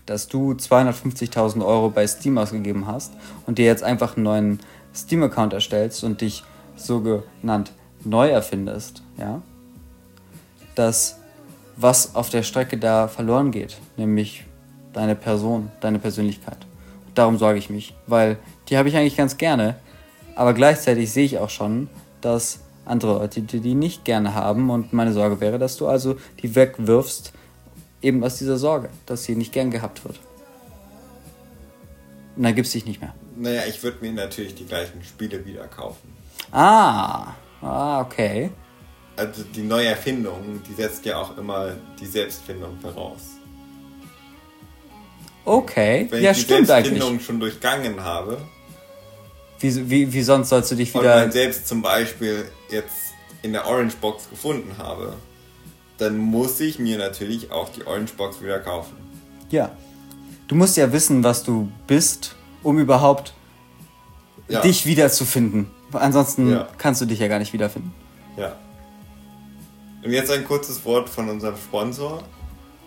[0.05, 3.13] dass du 250.000 Euro bei Steam ausgegeben hast
[3.45, 4.59] und dir jetzt einfach einen neuen
[4.93, 6.43] Steam-Account erstellst und dich
[6.75, 7.71] sogenannt
[8.07, 9.41] neu erfindest, ja,
[10.75, 11.17] dass
[11.75, 14.45] was auf der Strecke da verloren geht, nämlich
[14.93, 16.57] deine Person, deine Persönlichkeit.
[17.13, 18.37] Darum sorge ich mich, weil
[18.69, 19.75] die habe ich eigentlich ganz gerne,
[20.35, 21.89] aber gleichzeitig sehe ich auch schon,
[22.21, 26.17] dass andere Leute die, die nicht gerne haben und meine Sorge wäre, dass du also
[26.41, 27.33] die wegwirfst,
[28.01, 30.19] eben aus dieser Sorge, dass sie nicht gern gehabt wird.
[32.35, 33.13] Und dann gibt es dich nicht mehr.
[33.35, 36.15] Naja, ich würde mir natürlich die gleichen Spiele wieder kaufen.
[36.51, 38.49] Ah, ah, okay.
[39.15, 43.21] Also die Neuerfindung, die setzt ja auch immer die Selbstfindung voraus.
[45.45, 47.25] Okay, Wenn ja ich die stimmt Selbstfindung eigentlich.
[47.25, 48.37] schon durchgangen habe
[49.59, 51.15] Wie, wie, wie sonst sollst du dich und wieder...
[51.15, 55.15] mein Selbst zum Beispiel jetzt in der Orange Box gefunden habe,
[55.97, 58.95] dann muss ich mir natürlich auch die Orange Box wieder kaufen.
[59.49, 59.71] Ja.
[60.47, 63.33] Du musst ja wissen, was du bist, um überhaupt
[64.49, 64.61] Ja.
[64.61, 65.67] dich wiederzufinden.
[65.93, 66.67] Ansonsten Ja.
[66.77, 67.93] kannst du dich ja gar nicht wiederfinden.
[68.37, 68.55] Ja.
[70.03, 72.21] Und jetzt ein kurzes Wort von unserem Sponsor,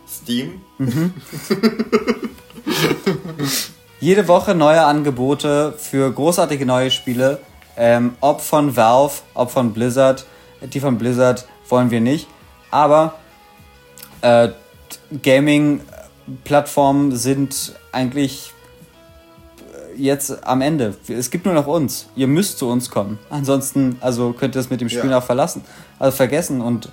[0.08, 0.60] Steam.
[4.00, 7.38] Jede Woche neue Angebote für großartige neue Spiele.
[7.76, 10.24] Ähm, ob von Valve, ob von Blizzard.
[10.62, 12.26] Die von Blizzard wollen wir nicht.
[12.70, 13.14] Aber
[14.22, 14.48] äh,
[15.22, 18.52] Gaming-Plattformen sind eigentlich
[20.00, 20.96] jetzt am Ende.
[21.08, 22.06] Es gibt nur noch uns.
[22.16, 23.18] Ihr müsst zu uns kommen.
[23.30, 25.18] Ansonsten, also könnt ihr es mit dem Spiel Ja.
[25.18, 25.62] auch verlassen.
[25.98, 26.60] Also vergessen.
[26.60, 26.90] Und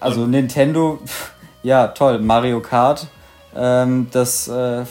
[0.00, 2.18] also Und- Nintendo, pff, ja toll.
[2.20, 3.06] Mario Kart,
[3.54, 4.84] ähm, das äh,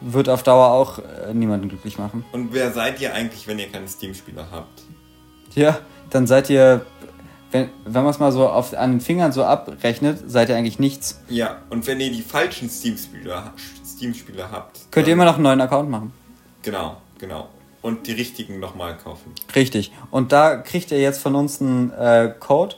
[0.00, 2.24] wird auf Dauer auch äh, niemanden glücklich machen.
[2.32, 4.82] Und wer seid ihr eigentlich, wenn ihr keine Steam-Spiele habt?
[5.54, 5.78] Ja,
[6.10, 6.84] dann seid ihr,
[7.50, 10.78] wenn, wenn man es mal so auf, an den Fingern so abrechnet, seid ihr eigentlich
[10.78, 11.20] nichts.
[11.28, 13.42] Ja, und wenn ihr die falschen Steam-Spiele
[13.86, 16.12] Steam-Spiele habt, Könnt ihr immer noch einen neuen Account machen.
[16.64, 17.48] Genau, genau.
[17.82, 19.32] Und die richtigen nochmal kaufen.
[19.54, 19.92] Richtig.
[20.10, 22.76] Und da kriegt ihr jetzt von uns einen äh, Code.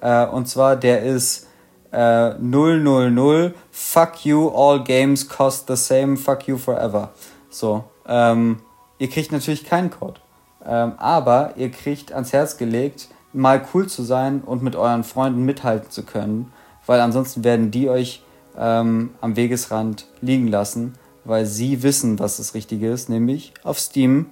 [0.00, 1.46] Äh, und zwar der ist
[1.92, 7.12] äh, 000 Fuck you, all games cost the same, fuck you forever.
[7.50, 7.84] So.
[8.06, 8.60] Ähm,
[8.98, 10.20] ihr kriegt natürlich keinen Code.
[10.66, 15.44] Ähm, aber ihr kriegt ans Herz gelegt, mal cool zu sein und mit euren Freunden
[15.44, 16.52] mithalten zu können.
[16.84, 18.22] Weil ansonsten werden die euch
[18.58, 20.94] ähm, am Wegesrand liegen lassen,
[21.28, 24.26] weil sie wissen, was das Richtige ist, nämlich auf Steam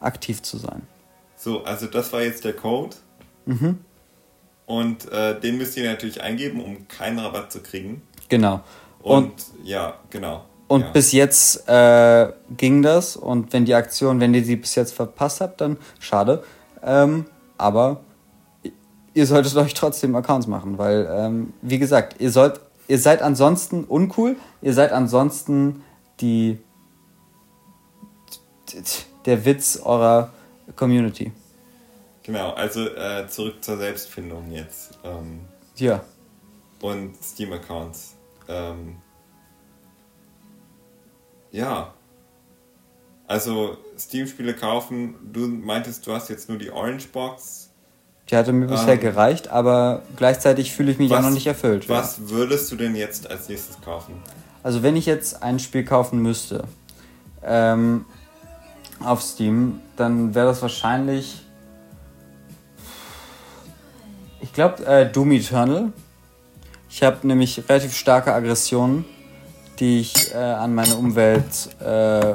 [0.00, 0.82] aktiv zu sein.
[1.36, 2.96] So, also das war jetzt der Code.
[3.46, 3.78] Mhm.
[4.66, 8.02] Und äh, den müsst ihr natürlich eingeben, um keinen Rabatt zu kriegen.
[8.28, 8.60] Genau.
[9.02, 9.32] Und, Und,
[9.64, 10.44] ja, genau.
[10.66, 10.90] und ja.
[10.90, 13.16] bis jetzt äh, ging das.
[13.16, 16.44] Und wenn die Aktion, wenn ihr die bis jetzt verpasst habt, dann schade.
[16.82, 17.24] Ähm,
[17.56, 18.00] aber
[19.14, 23.84] ihr solltet euch trotzdem Accounts machen, weil, ähm, wie gesagt, ihr sollt, ihr seid ansonsten
[23.84, 25.82] uncool, ihr seid ansonsten
[26.20, 26.58] die
[29.26, 30.30] der Witz eurer
[30.76, 31.32] Community.
[32.22, 34.98] Genau, also äh, zurück zur Selbstfindung jetzt.
[35.04, 35.40] Ähm,
[35.76, 36.04] Ja.
[36.82, 38.14] und Steam-Accounts.
[38.48, 38.96] Ähm,
[41.50, 41.94] ja.
[43.26, 47.67] Also Steam-Spiele kaufen, du meintest, du hast jetzt nur die Orange Box.
[48.30, 51.86] Die hatte mir bisher Ähm, gereicht, aber gleichzeitig fühle ich mich auch noch nicht erfüllt.
[51.86, 51.96] ja.
[51.96, 54.14] Was würdest du denn jetzt als nächstes kaufen?
[54.62, 56.64] Also wenn ich jetzt ein Spiel kaufen müsste
[57.42, 58.04] ähm,
[59.02, 61.40] auf Steam, dann wäre das wahrscheinlich,
[64.40, 65.92] ich glaube, äh, Doom Eternal.
[66.90, 69.04] Ich habe nämlich relativ starke Aggressionen,
[69.78, 71.44] die ich äh, an meine Umwelt
[71.80, 72.34] äh,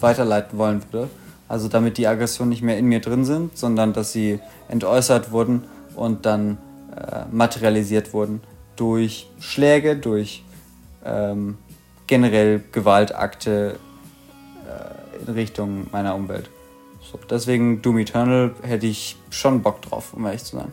[0.00, 1.08] weiterleiten wollen würde.
[1.48, 5.64] Also damit die Aggressionen nicht mehr in mir drin sind, sondern dass sie entäußert wurden
[5.94, 6.58] und dann
[6.96, 8.40] äh, materialisiert wurden
[8.76, 10.44] durch Schläge, durch
[11.04, 11.58] ähm,
[12.06, 13.78] generell Gewaltakte
[14.66, 16.48] äh, in Richtung meiner Umwelt.
[17.00, 20.72] So, deswegen Doom Eternal hätte ich schon Bock drauf, um ehrlich zu sein.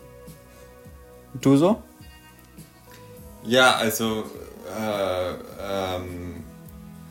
[1.42, 1.82] Du so?
[3.44, 4.24] Ja, also
[4.78, 6.44] äh, ähm,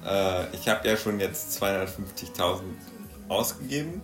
[0.07, 2.61] äh, ich habe ja schon jetzt 250.000
[3.29, 4.03] ausgegeben.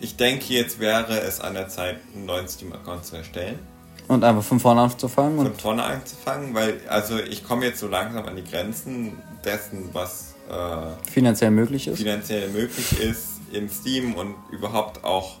[0.00, 3.58] Ich denke, jetzt wäre es an der Zeit, einen neuen Steam-Account zu erstellen.
[4.06, 8.24] Und einfach von vorne anzufangen Von vorne anzufangen, weil also ich komme jetzt so langsam
[8.24, 11.98] an die Grenzen dessen, was äh, finanziell möglich ist.
[11.98, 15.36] finanziell möglich ist in Steam und überhaupt auch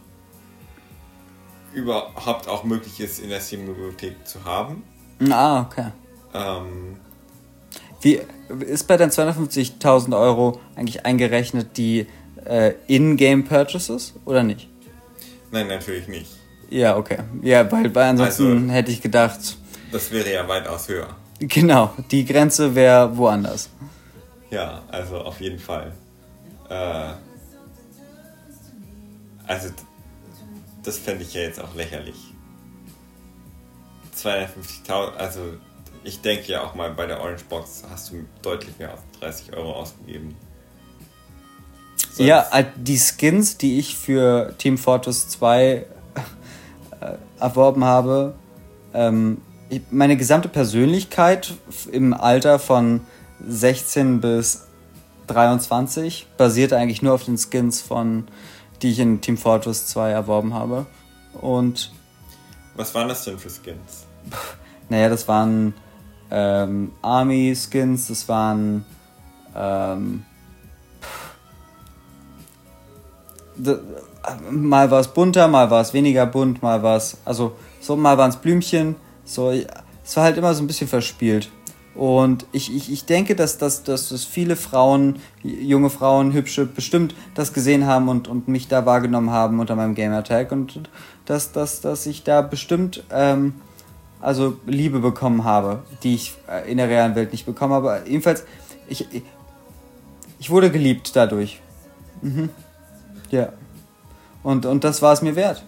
[1.72, 4.82] überhaupt auch möglich ist in der Steam-Bibliothek zu haben.
[5.30, 5.88] Ah, okay.
[6.34, 6.96] Ähm,
[8.00, 8.20] Wie
[8.60, 12.06] ist bei den 250.000 Euro eigentlich eingerechnet die
[12.46, 14.68] äh, In-Game Purchases oder nicht?
[15.50, 16.30] nein, natürlich nicht.
[16.70, 17.18] Ja, okay.
[17.42, 19.56] Ja, weil, weil ansonsten Also- hätte ich gedacht,
[19.90, 21.08] Das wäre ja weitaus höher.
[21.40, 23.70] genau, die Grenze wäre woanders.
[24.50, 25.92] Ja, also auf jeden Fall.
[26.68, 27.12] Äh,
[29.46, 29.68] also,
[30.82, 32.16] das fände ich ja jetzt auch lächerlich.
[34.14, 35.40] 250.000, also
[36.04, 39.56] ich denke ja auch mal bei der Orange Box hast du deutlich mehr als 30
[39.56, 40.34] Euro ausgegeben.
[42.18, 45.84] Sonst- Ja, äh, die Skins, die ich für Team Fortress 2 äh,
[47.38, 48.34] erworben habe,
[48.92, 49.40] ähm,
[49.92, 51.54] meine gesamte Persönlichkeit
[51.92, 53.02] im Alter von
[53.46, 54.66] 16 bis
[55.28, 58.26] 23 basiert eigentlich nur auf den Skins von,
[58.82, 60.86] die ich in Team Fortress 2 erworben habe.
[61.40, 61.92] Und
[62.74, 64.06] Was waren das denn für Skins?
[64.88, 65.72] naja, das waren
[66.32, 68.84] ähm, Army-Skins, das waren
[69.54, 70.24] ähm,
[74.50, 78.18] mal war es bunter, mal war es weniger bunt, mal war es, also so mal
[78.18, 81.50] waren es Blümchen, so, es war halt immer so ein bisschen verspielt.
[81.94, 87.12] Und ich, ich, ich denke, dass, dass, dass, dass viele Frauen, junge Frauen, hübsche, bestimmt
[87.34, 90.88] das gesehen haben und, und mich da wahrgenommen haben unter meinem Gamertag und
[91.24, 93.54] dass, dass, dass ich da bestimmt ähm,
[94.20, 97.90] also Liebe bekommen habe, die ich äh, in der realen Welt nicht bekommen habe.
[97.90, 98.44] Aber jedenfalls,
[98.88, 99.22] ich, ich,
[100.38, 101.60] ich wurde geliebt dadurch.
[102.22, 102.50] Mhm.
[103.30, 103.52] Ja.
[104.42, 105.62] Und, und das war es mir wert.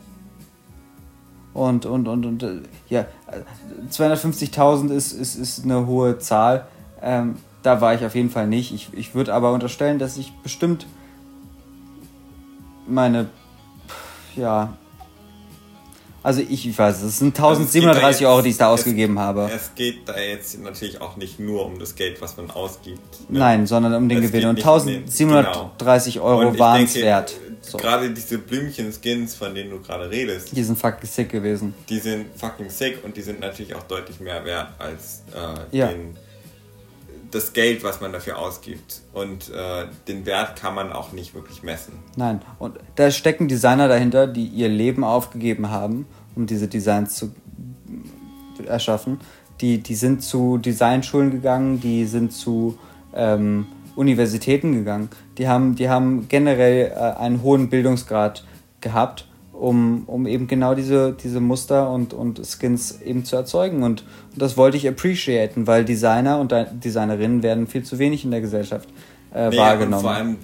[1.53, 3.42] Und, und, und, und äh, ja, äh,
[3.90, 6.66] 250.000 ist, ist, ist eine hohe Zahl.
[7.03, 8.73] Ähm, da war ich auf jeden Fall nicht.
[8.73, 10.87] Ich, ich würde aber unterstellen, dass ich bestimmt
[12.87, 13.27] meine,
[14.37, 14.77] ja,
[16.23, 18.57] also ich, ich weiß, es sind Also es geht da 1037 jetzt- Euro, die ich
[18.59, 19.51] da es- ausgegeben habe.
[19.55, 23.31] Es geht da jetzt natürlich auch nicht nur um das Geld, was man ausgibt.
[23.31, 23.38] ne?
[23.38, 24.49] Nein, sondern um den Es Gewinn.
[24.49, 27.35] Und nicht um den- 1730 Euro waren es wert.
[27.62, 27.77] So.
[27.79, 31.75] Gerade diese Blümchen-Skins, von denen du gerade redest, Die sind fucking sick gewesen.
[31.88, 35.88] die sind fucking sick und die sind natürlich auch deutlich mehr wert als äh, Ja.
[35.88, 36.16] den,
[37.31, 39.03] das Geld, was man dafür ausgibt.
[39.12, 41.92] Und äh, den Wert kann man auch nicht wirklich messen.
[42.16, 42.40] Nein.
[42.59, 47.33] Und da stecken Designer dahinter, die ihr Leben aufgegeben haben, um diese Designs zu
[48.66, 49.20] erschaffen.
[49.61, 52.79] Die, die sind zu Designschulen gegangen, die sind zu
[53.14, 55.09] ähm, Universitäten gegangen.
[55.38, 58.44] Die haben, die haben generell äh, einen hohen Bildungsgrad
[58.81, 63.83] gehabt, um, um eben genau diese, diese Muster und, und Skins eben zu erzeugen.
[63.83, 68.24] Und, und das wollte ich appreciaten, weil Designer und De- Designerinnen werden viel zu wenig
[68.24, 68.88] in der Gesellschaft
[69.35, 69.94] äh, Nee, wahrgenommen.
[69.96, 70.37] Und vor allem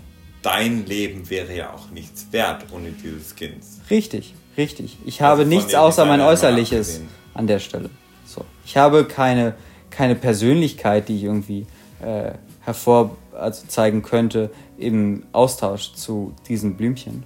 [0.43, 3.81] dein Leben wäre ja auch nichts wert ohne diese Skins.
[3.91, 4.99] Richtig, richtig.
[5.07, 7.01] Ich habe von nichts außer mein Designern mal Äußerliches
[7.33, 7.91] an der Stelle.
[8.27, 8.45] So.
[8.67, 9.55] Ich habe keine,
[9.91, 11.67] keine Persönlichkeit, die ich irgendwie
[12.05, 17.25] äh, hervor also zeigen könnte im Austausch zu diesen Blümchen.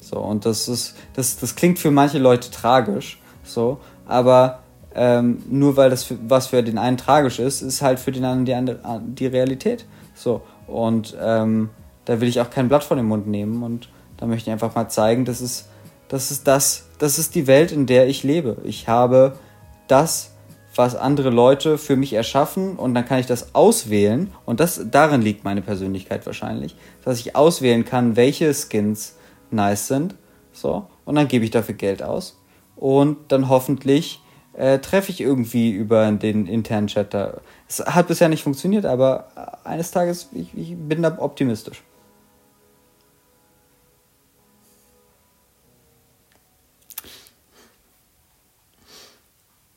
[0.00, 4.60] So, und das ist, das, das klingt für manche Leute tragisch, so, aber
[4.94, 8.24] ähm, nur weil das für, was für den einen tragisch ist, ist halt für den
[8.24, 9.84] anderen die, andere, die Realität.
[10.14, 11.68] So, und ähm,
[12.06, 14.74] da will ich auch kein Blatt von dem Mund nehmen und Da möchte ich einfach
[14.74, 15.68] mal zeigen, das ist,
[16.08, 18.58] das ist das, das ist die Welt, in der ich lebe.
[18.64, 19.38] Ich habe
[19.86, 20.32] das,
[20.78, 25.20] was andere Leute für mich erschaffen und dann kann ich das auswählen und das darin
[25.20, 29.16] liegt meine Persönlichkeit wahrscheinlich, dass ich auswählen kann, welche Skins
[29.50, 30.14] nice sind,
[30.52, 32.40] so und dann gebe ich dafür Geld aus
[32.76, 37.40] und dann hoffentlich äh, treffe ich irgendwie über den internen Chat da.
[37.68, 39.28] Es hat bisher nicht funktioniert, aber
[39.64, 41.82] eines Tages ich, ich bin da optimistisch.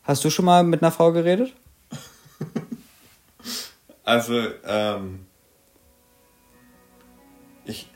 [0.04, 1.54] Hast du schon mal mit einer Frau geredet?
[4.04, 4.34] Also,
[4.66, 5.26] ähm.
[7.66, 7.88] Ich,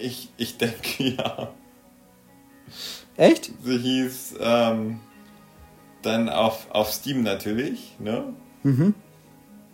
[0.00, 1.48] ich, ich denke ja.
[3.16, 3.52] Echt?
[3.62, 5.00] Sie hieß, ähm.
[6.02, 8.34] Dann auf, auf Steam natürlich, ne?
[8.64, 8.92] Mhm.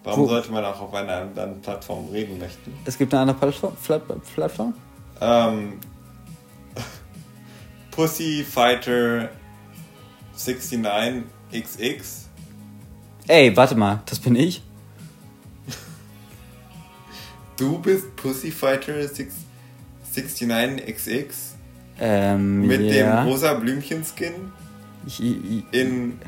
[0.05, 2.73] Warum Wo- sollte man auch auf einer anderen Plattform reden möchten?
[2.85, 3.75] Es gibt eine andere Plattform?
[3.83, 4.75] Plat- Plattform?
[5.23, 5.81] Ähm.
[7.91, 9.31] Pussy Fighter
[11.53, 12.27] 69XX.
[13.27, 14.63] Ey, warte mal, das bin ich.
[17.57, 19.35] Du bist Pussy Fighter 6
[20.15, 21.27] 69XX
[22.01, 23.23] Ähm, mit ja.
[23.23, 24.53] dem rosa Blümchen-Skin
[25.07, 26.19] Ich, ich, in.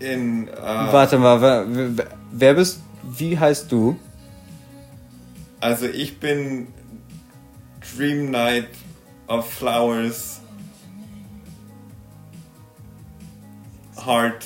[0.00, 0.48] in.
[0.48, 3.96] Äh, warte mal, wer, wer- bist, wie heißt du?
[5.60, 6.68] Also ich bin
[7.96, 8.68] Dream Night
[9.28, 10.40] of Flowers
[14.06, 14.44] Heart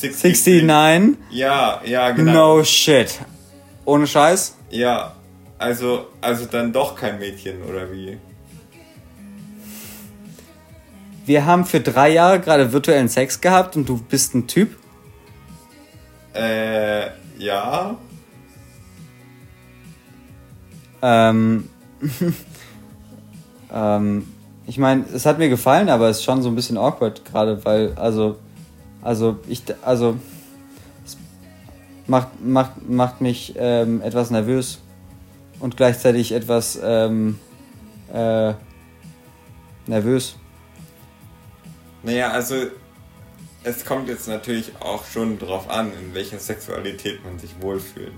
[0.00, 0.64] 63.
[0.64, 1.18] 69?
[1.30, 2.58] Ja, ja, genau.
[2.58, 3.20] No shit.
[3.84, 4.56] Ohne Scheiß?
[4.70, 5.14] Ja,
[5.58, 8.18] also, also dann doch kein Mädchen, oder wie?
[11.26, 14.76] Wir haben für drei Jahre gerade virtuellen Sex gehabt und du bist ein Typ?
[16.34, 17.06] Äh,
[17.38, 17.96] ja.
[21.00, 21.68] Ähm,
[23.72, 24.28] ähm,
[24.66, 27.64] ich meine, es hat mir gefallen, aber es ist schon so ein bisschen awkward gerade,
[27.64, 28.36] weil, also,
[29.04, 30.16] also, ich, also,
[31.04, 31.16] es
[32.06, 34.80] macht, macht, macht mich ähm, etwas nervös
[35.60, 37.38] und gleichzeitig etwas ähm,
[38.12, 38.54] äh,
[39.86, 40.36] nervös.
[42.02, 42.54] Naja, also
[43.62, 48.12] es kommt jetzt natürlich auch schon drauf an, in welcher Sexualität man sich wohlfühlt.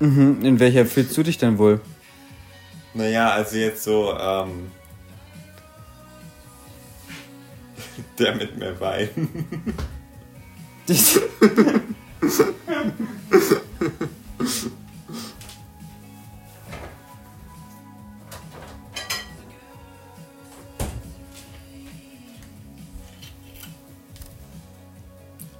[0.00, 1.80] Mhm, in welcher fühlst du dich denn wohl?
[2.94, 4.70] Naja, also jetzt so, ähm.
[8.18, 9.28] Der mit mehr Wein.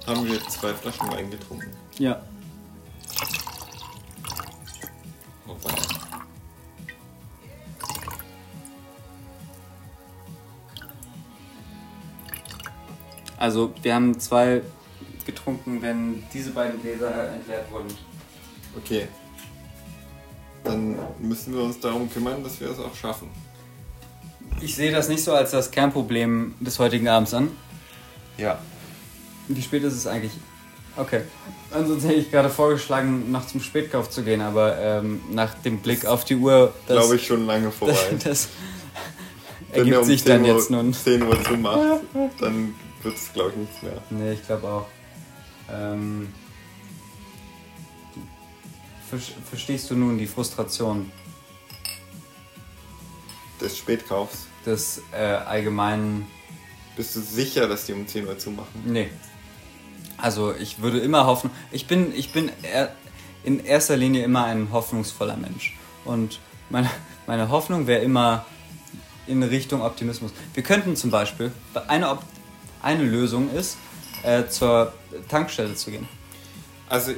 [0.05, 1.67] Haben wir zwei Flaschen Wein getrunken?
[1.97, 2.21] ja.
[13.39, 14.61] Also, wir haben zwei
[15.25, 17.87] getrunken, wenn diese beiden Gläser entleert wurden.
[18.75, 19.07] Okay.
[20.65, 23.29] Dann müssen wir uns darum kümmern, dass wir es auch schaffen.
[24.59, 27.49] Ich sehe das nicht so als das Kernproblem des heutigen Abends an.
[28.37, 28.59] Ja.
[29.47, 30.33] Wie spät ist es eigentlich?
[30.97, 31.21] Okay.
[31.71, 36.05] Ansonsten hätte ich gerade vorgeschlagen, noch zum Spätkauf zu gehen, aber ähm, nach dem Blick
[36.05, 37.95] auf die Uhr, das, Glaube ich schon lange vorbei.
[38.11, 38.49] das, das
[39.71, 40.93] ergibt sich 10 dann Uhr, jetzt nun.
[40.93, 42.01] 10 Uhr zumacht,
[42.41, 44.01] dann wird es, glaube ich, nichts mehr.
[44.09, 44.87] Nee, ich glaube auch.
[45.71, 46.33] Ähm,
[49.09, 49.17] ver-
[49.49, 51.11] verstehst du nun die Frustration
[53.61, 54.47] Des Spätkaufs.
[54.65, 56.27] des äh, allgemeinen
[56.95, 58.83] Bist du sicher, dass die um 10 Uhr zumachen?
[58.85, 59.09] Nee.
[60.17, 62.93] Also ich würde immer hoffen, ich bin, ich bin er,
[63.43, 65.77] in erster Linie immer ein hoffnungsvoller Mensch.
[66.03, 66.89] Und meine,
[67.25, 68.45] meine Hoffnung wäre immer
[69.27, 70.31] in Richtung Optimismus.
[70.53, 71.51] Wir könnten zum Beispiel,
[71.87, 72.17] eine,
[72.81, 73.77] eine Lösung ist,
[74.23, 74.93] äh, zur
[75.27, 76.07] Tankstelle zu gehen.
[76.87, 77.11] Also,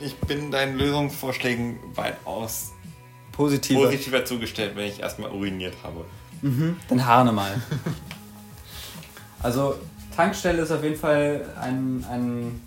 [0.00, 2.72] ich bin deinen Lösungsvorschlägen weitaus
[3.30, 3.78] Positive.
[3.78, 6.04] positiver zugestellt, wenn ich erstmal uriniert habe.
[6.88, 7.62] Dann harne mal.
[9.42, 9.76] Also
[10.14, 12.60] Tankstelle ist auf jeden Fall ein, ein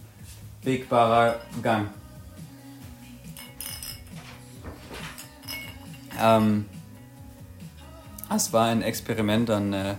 [0.63, 1.87] wegbarer Gang.
[6.19, 6.65] Ähm,
[8.33, 9.95] es war ein Experiment an äh,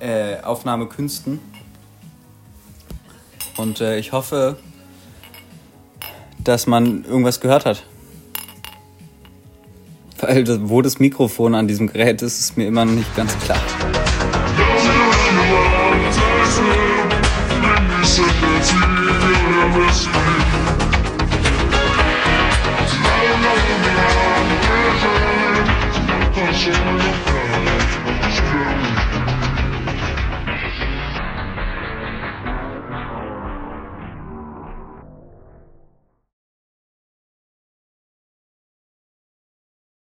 [0.00, 1.40] äh, Aufnahmekünsten.
[3.56, 4.58] Und äh, ich hoffe,
[6.38, 7.84] dass man irgendwas gehört hat.
[10.20, 13.60] Weil wo das Mikrofon an diesem Gerät ist, ist mir immer noch nicht ganz klar.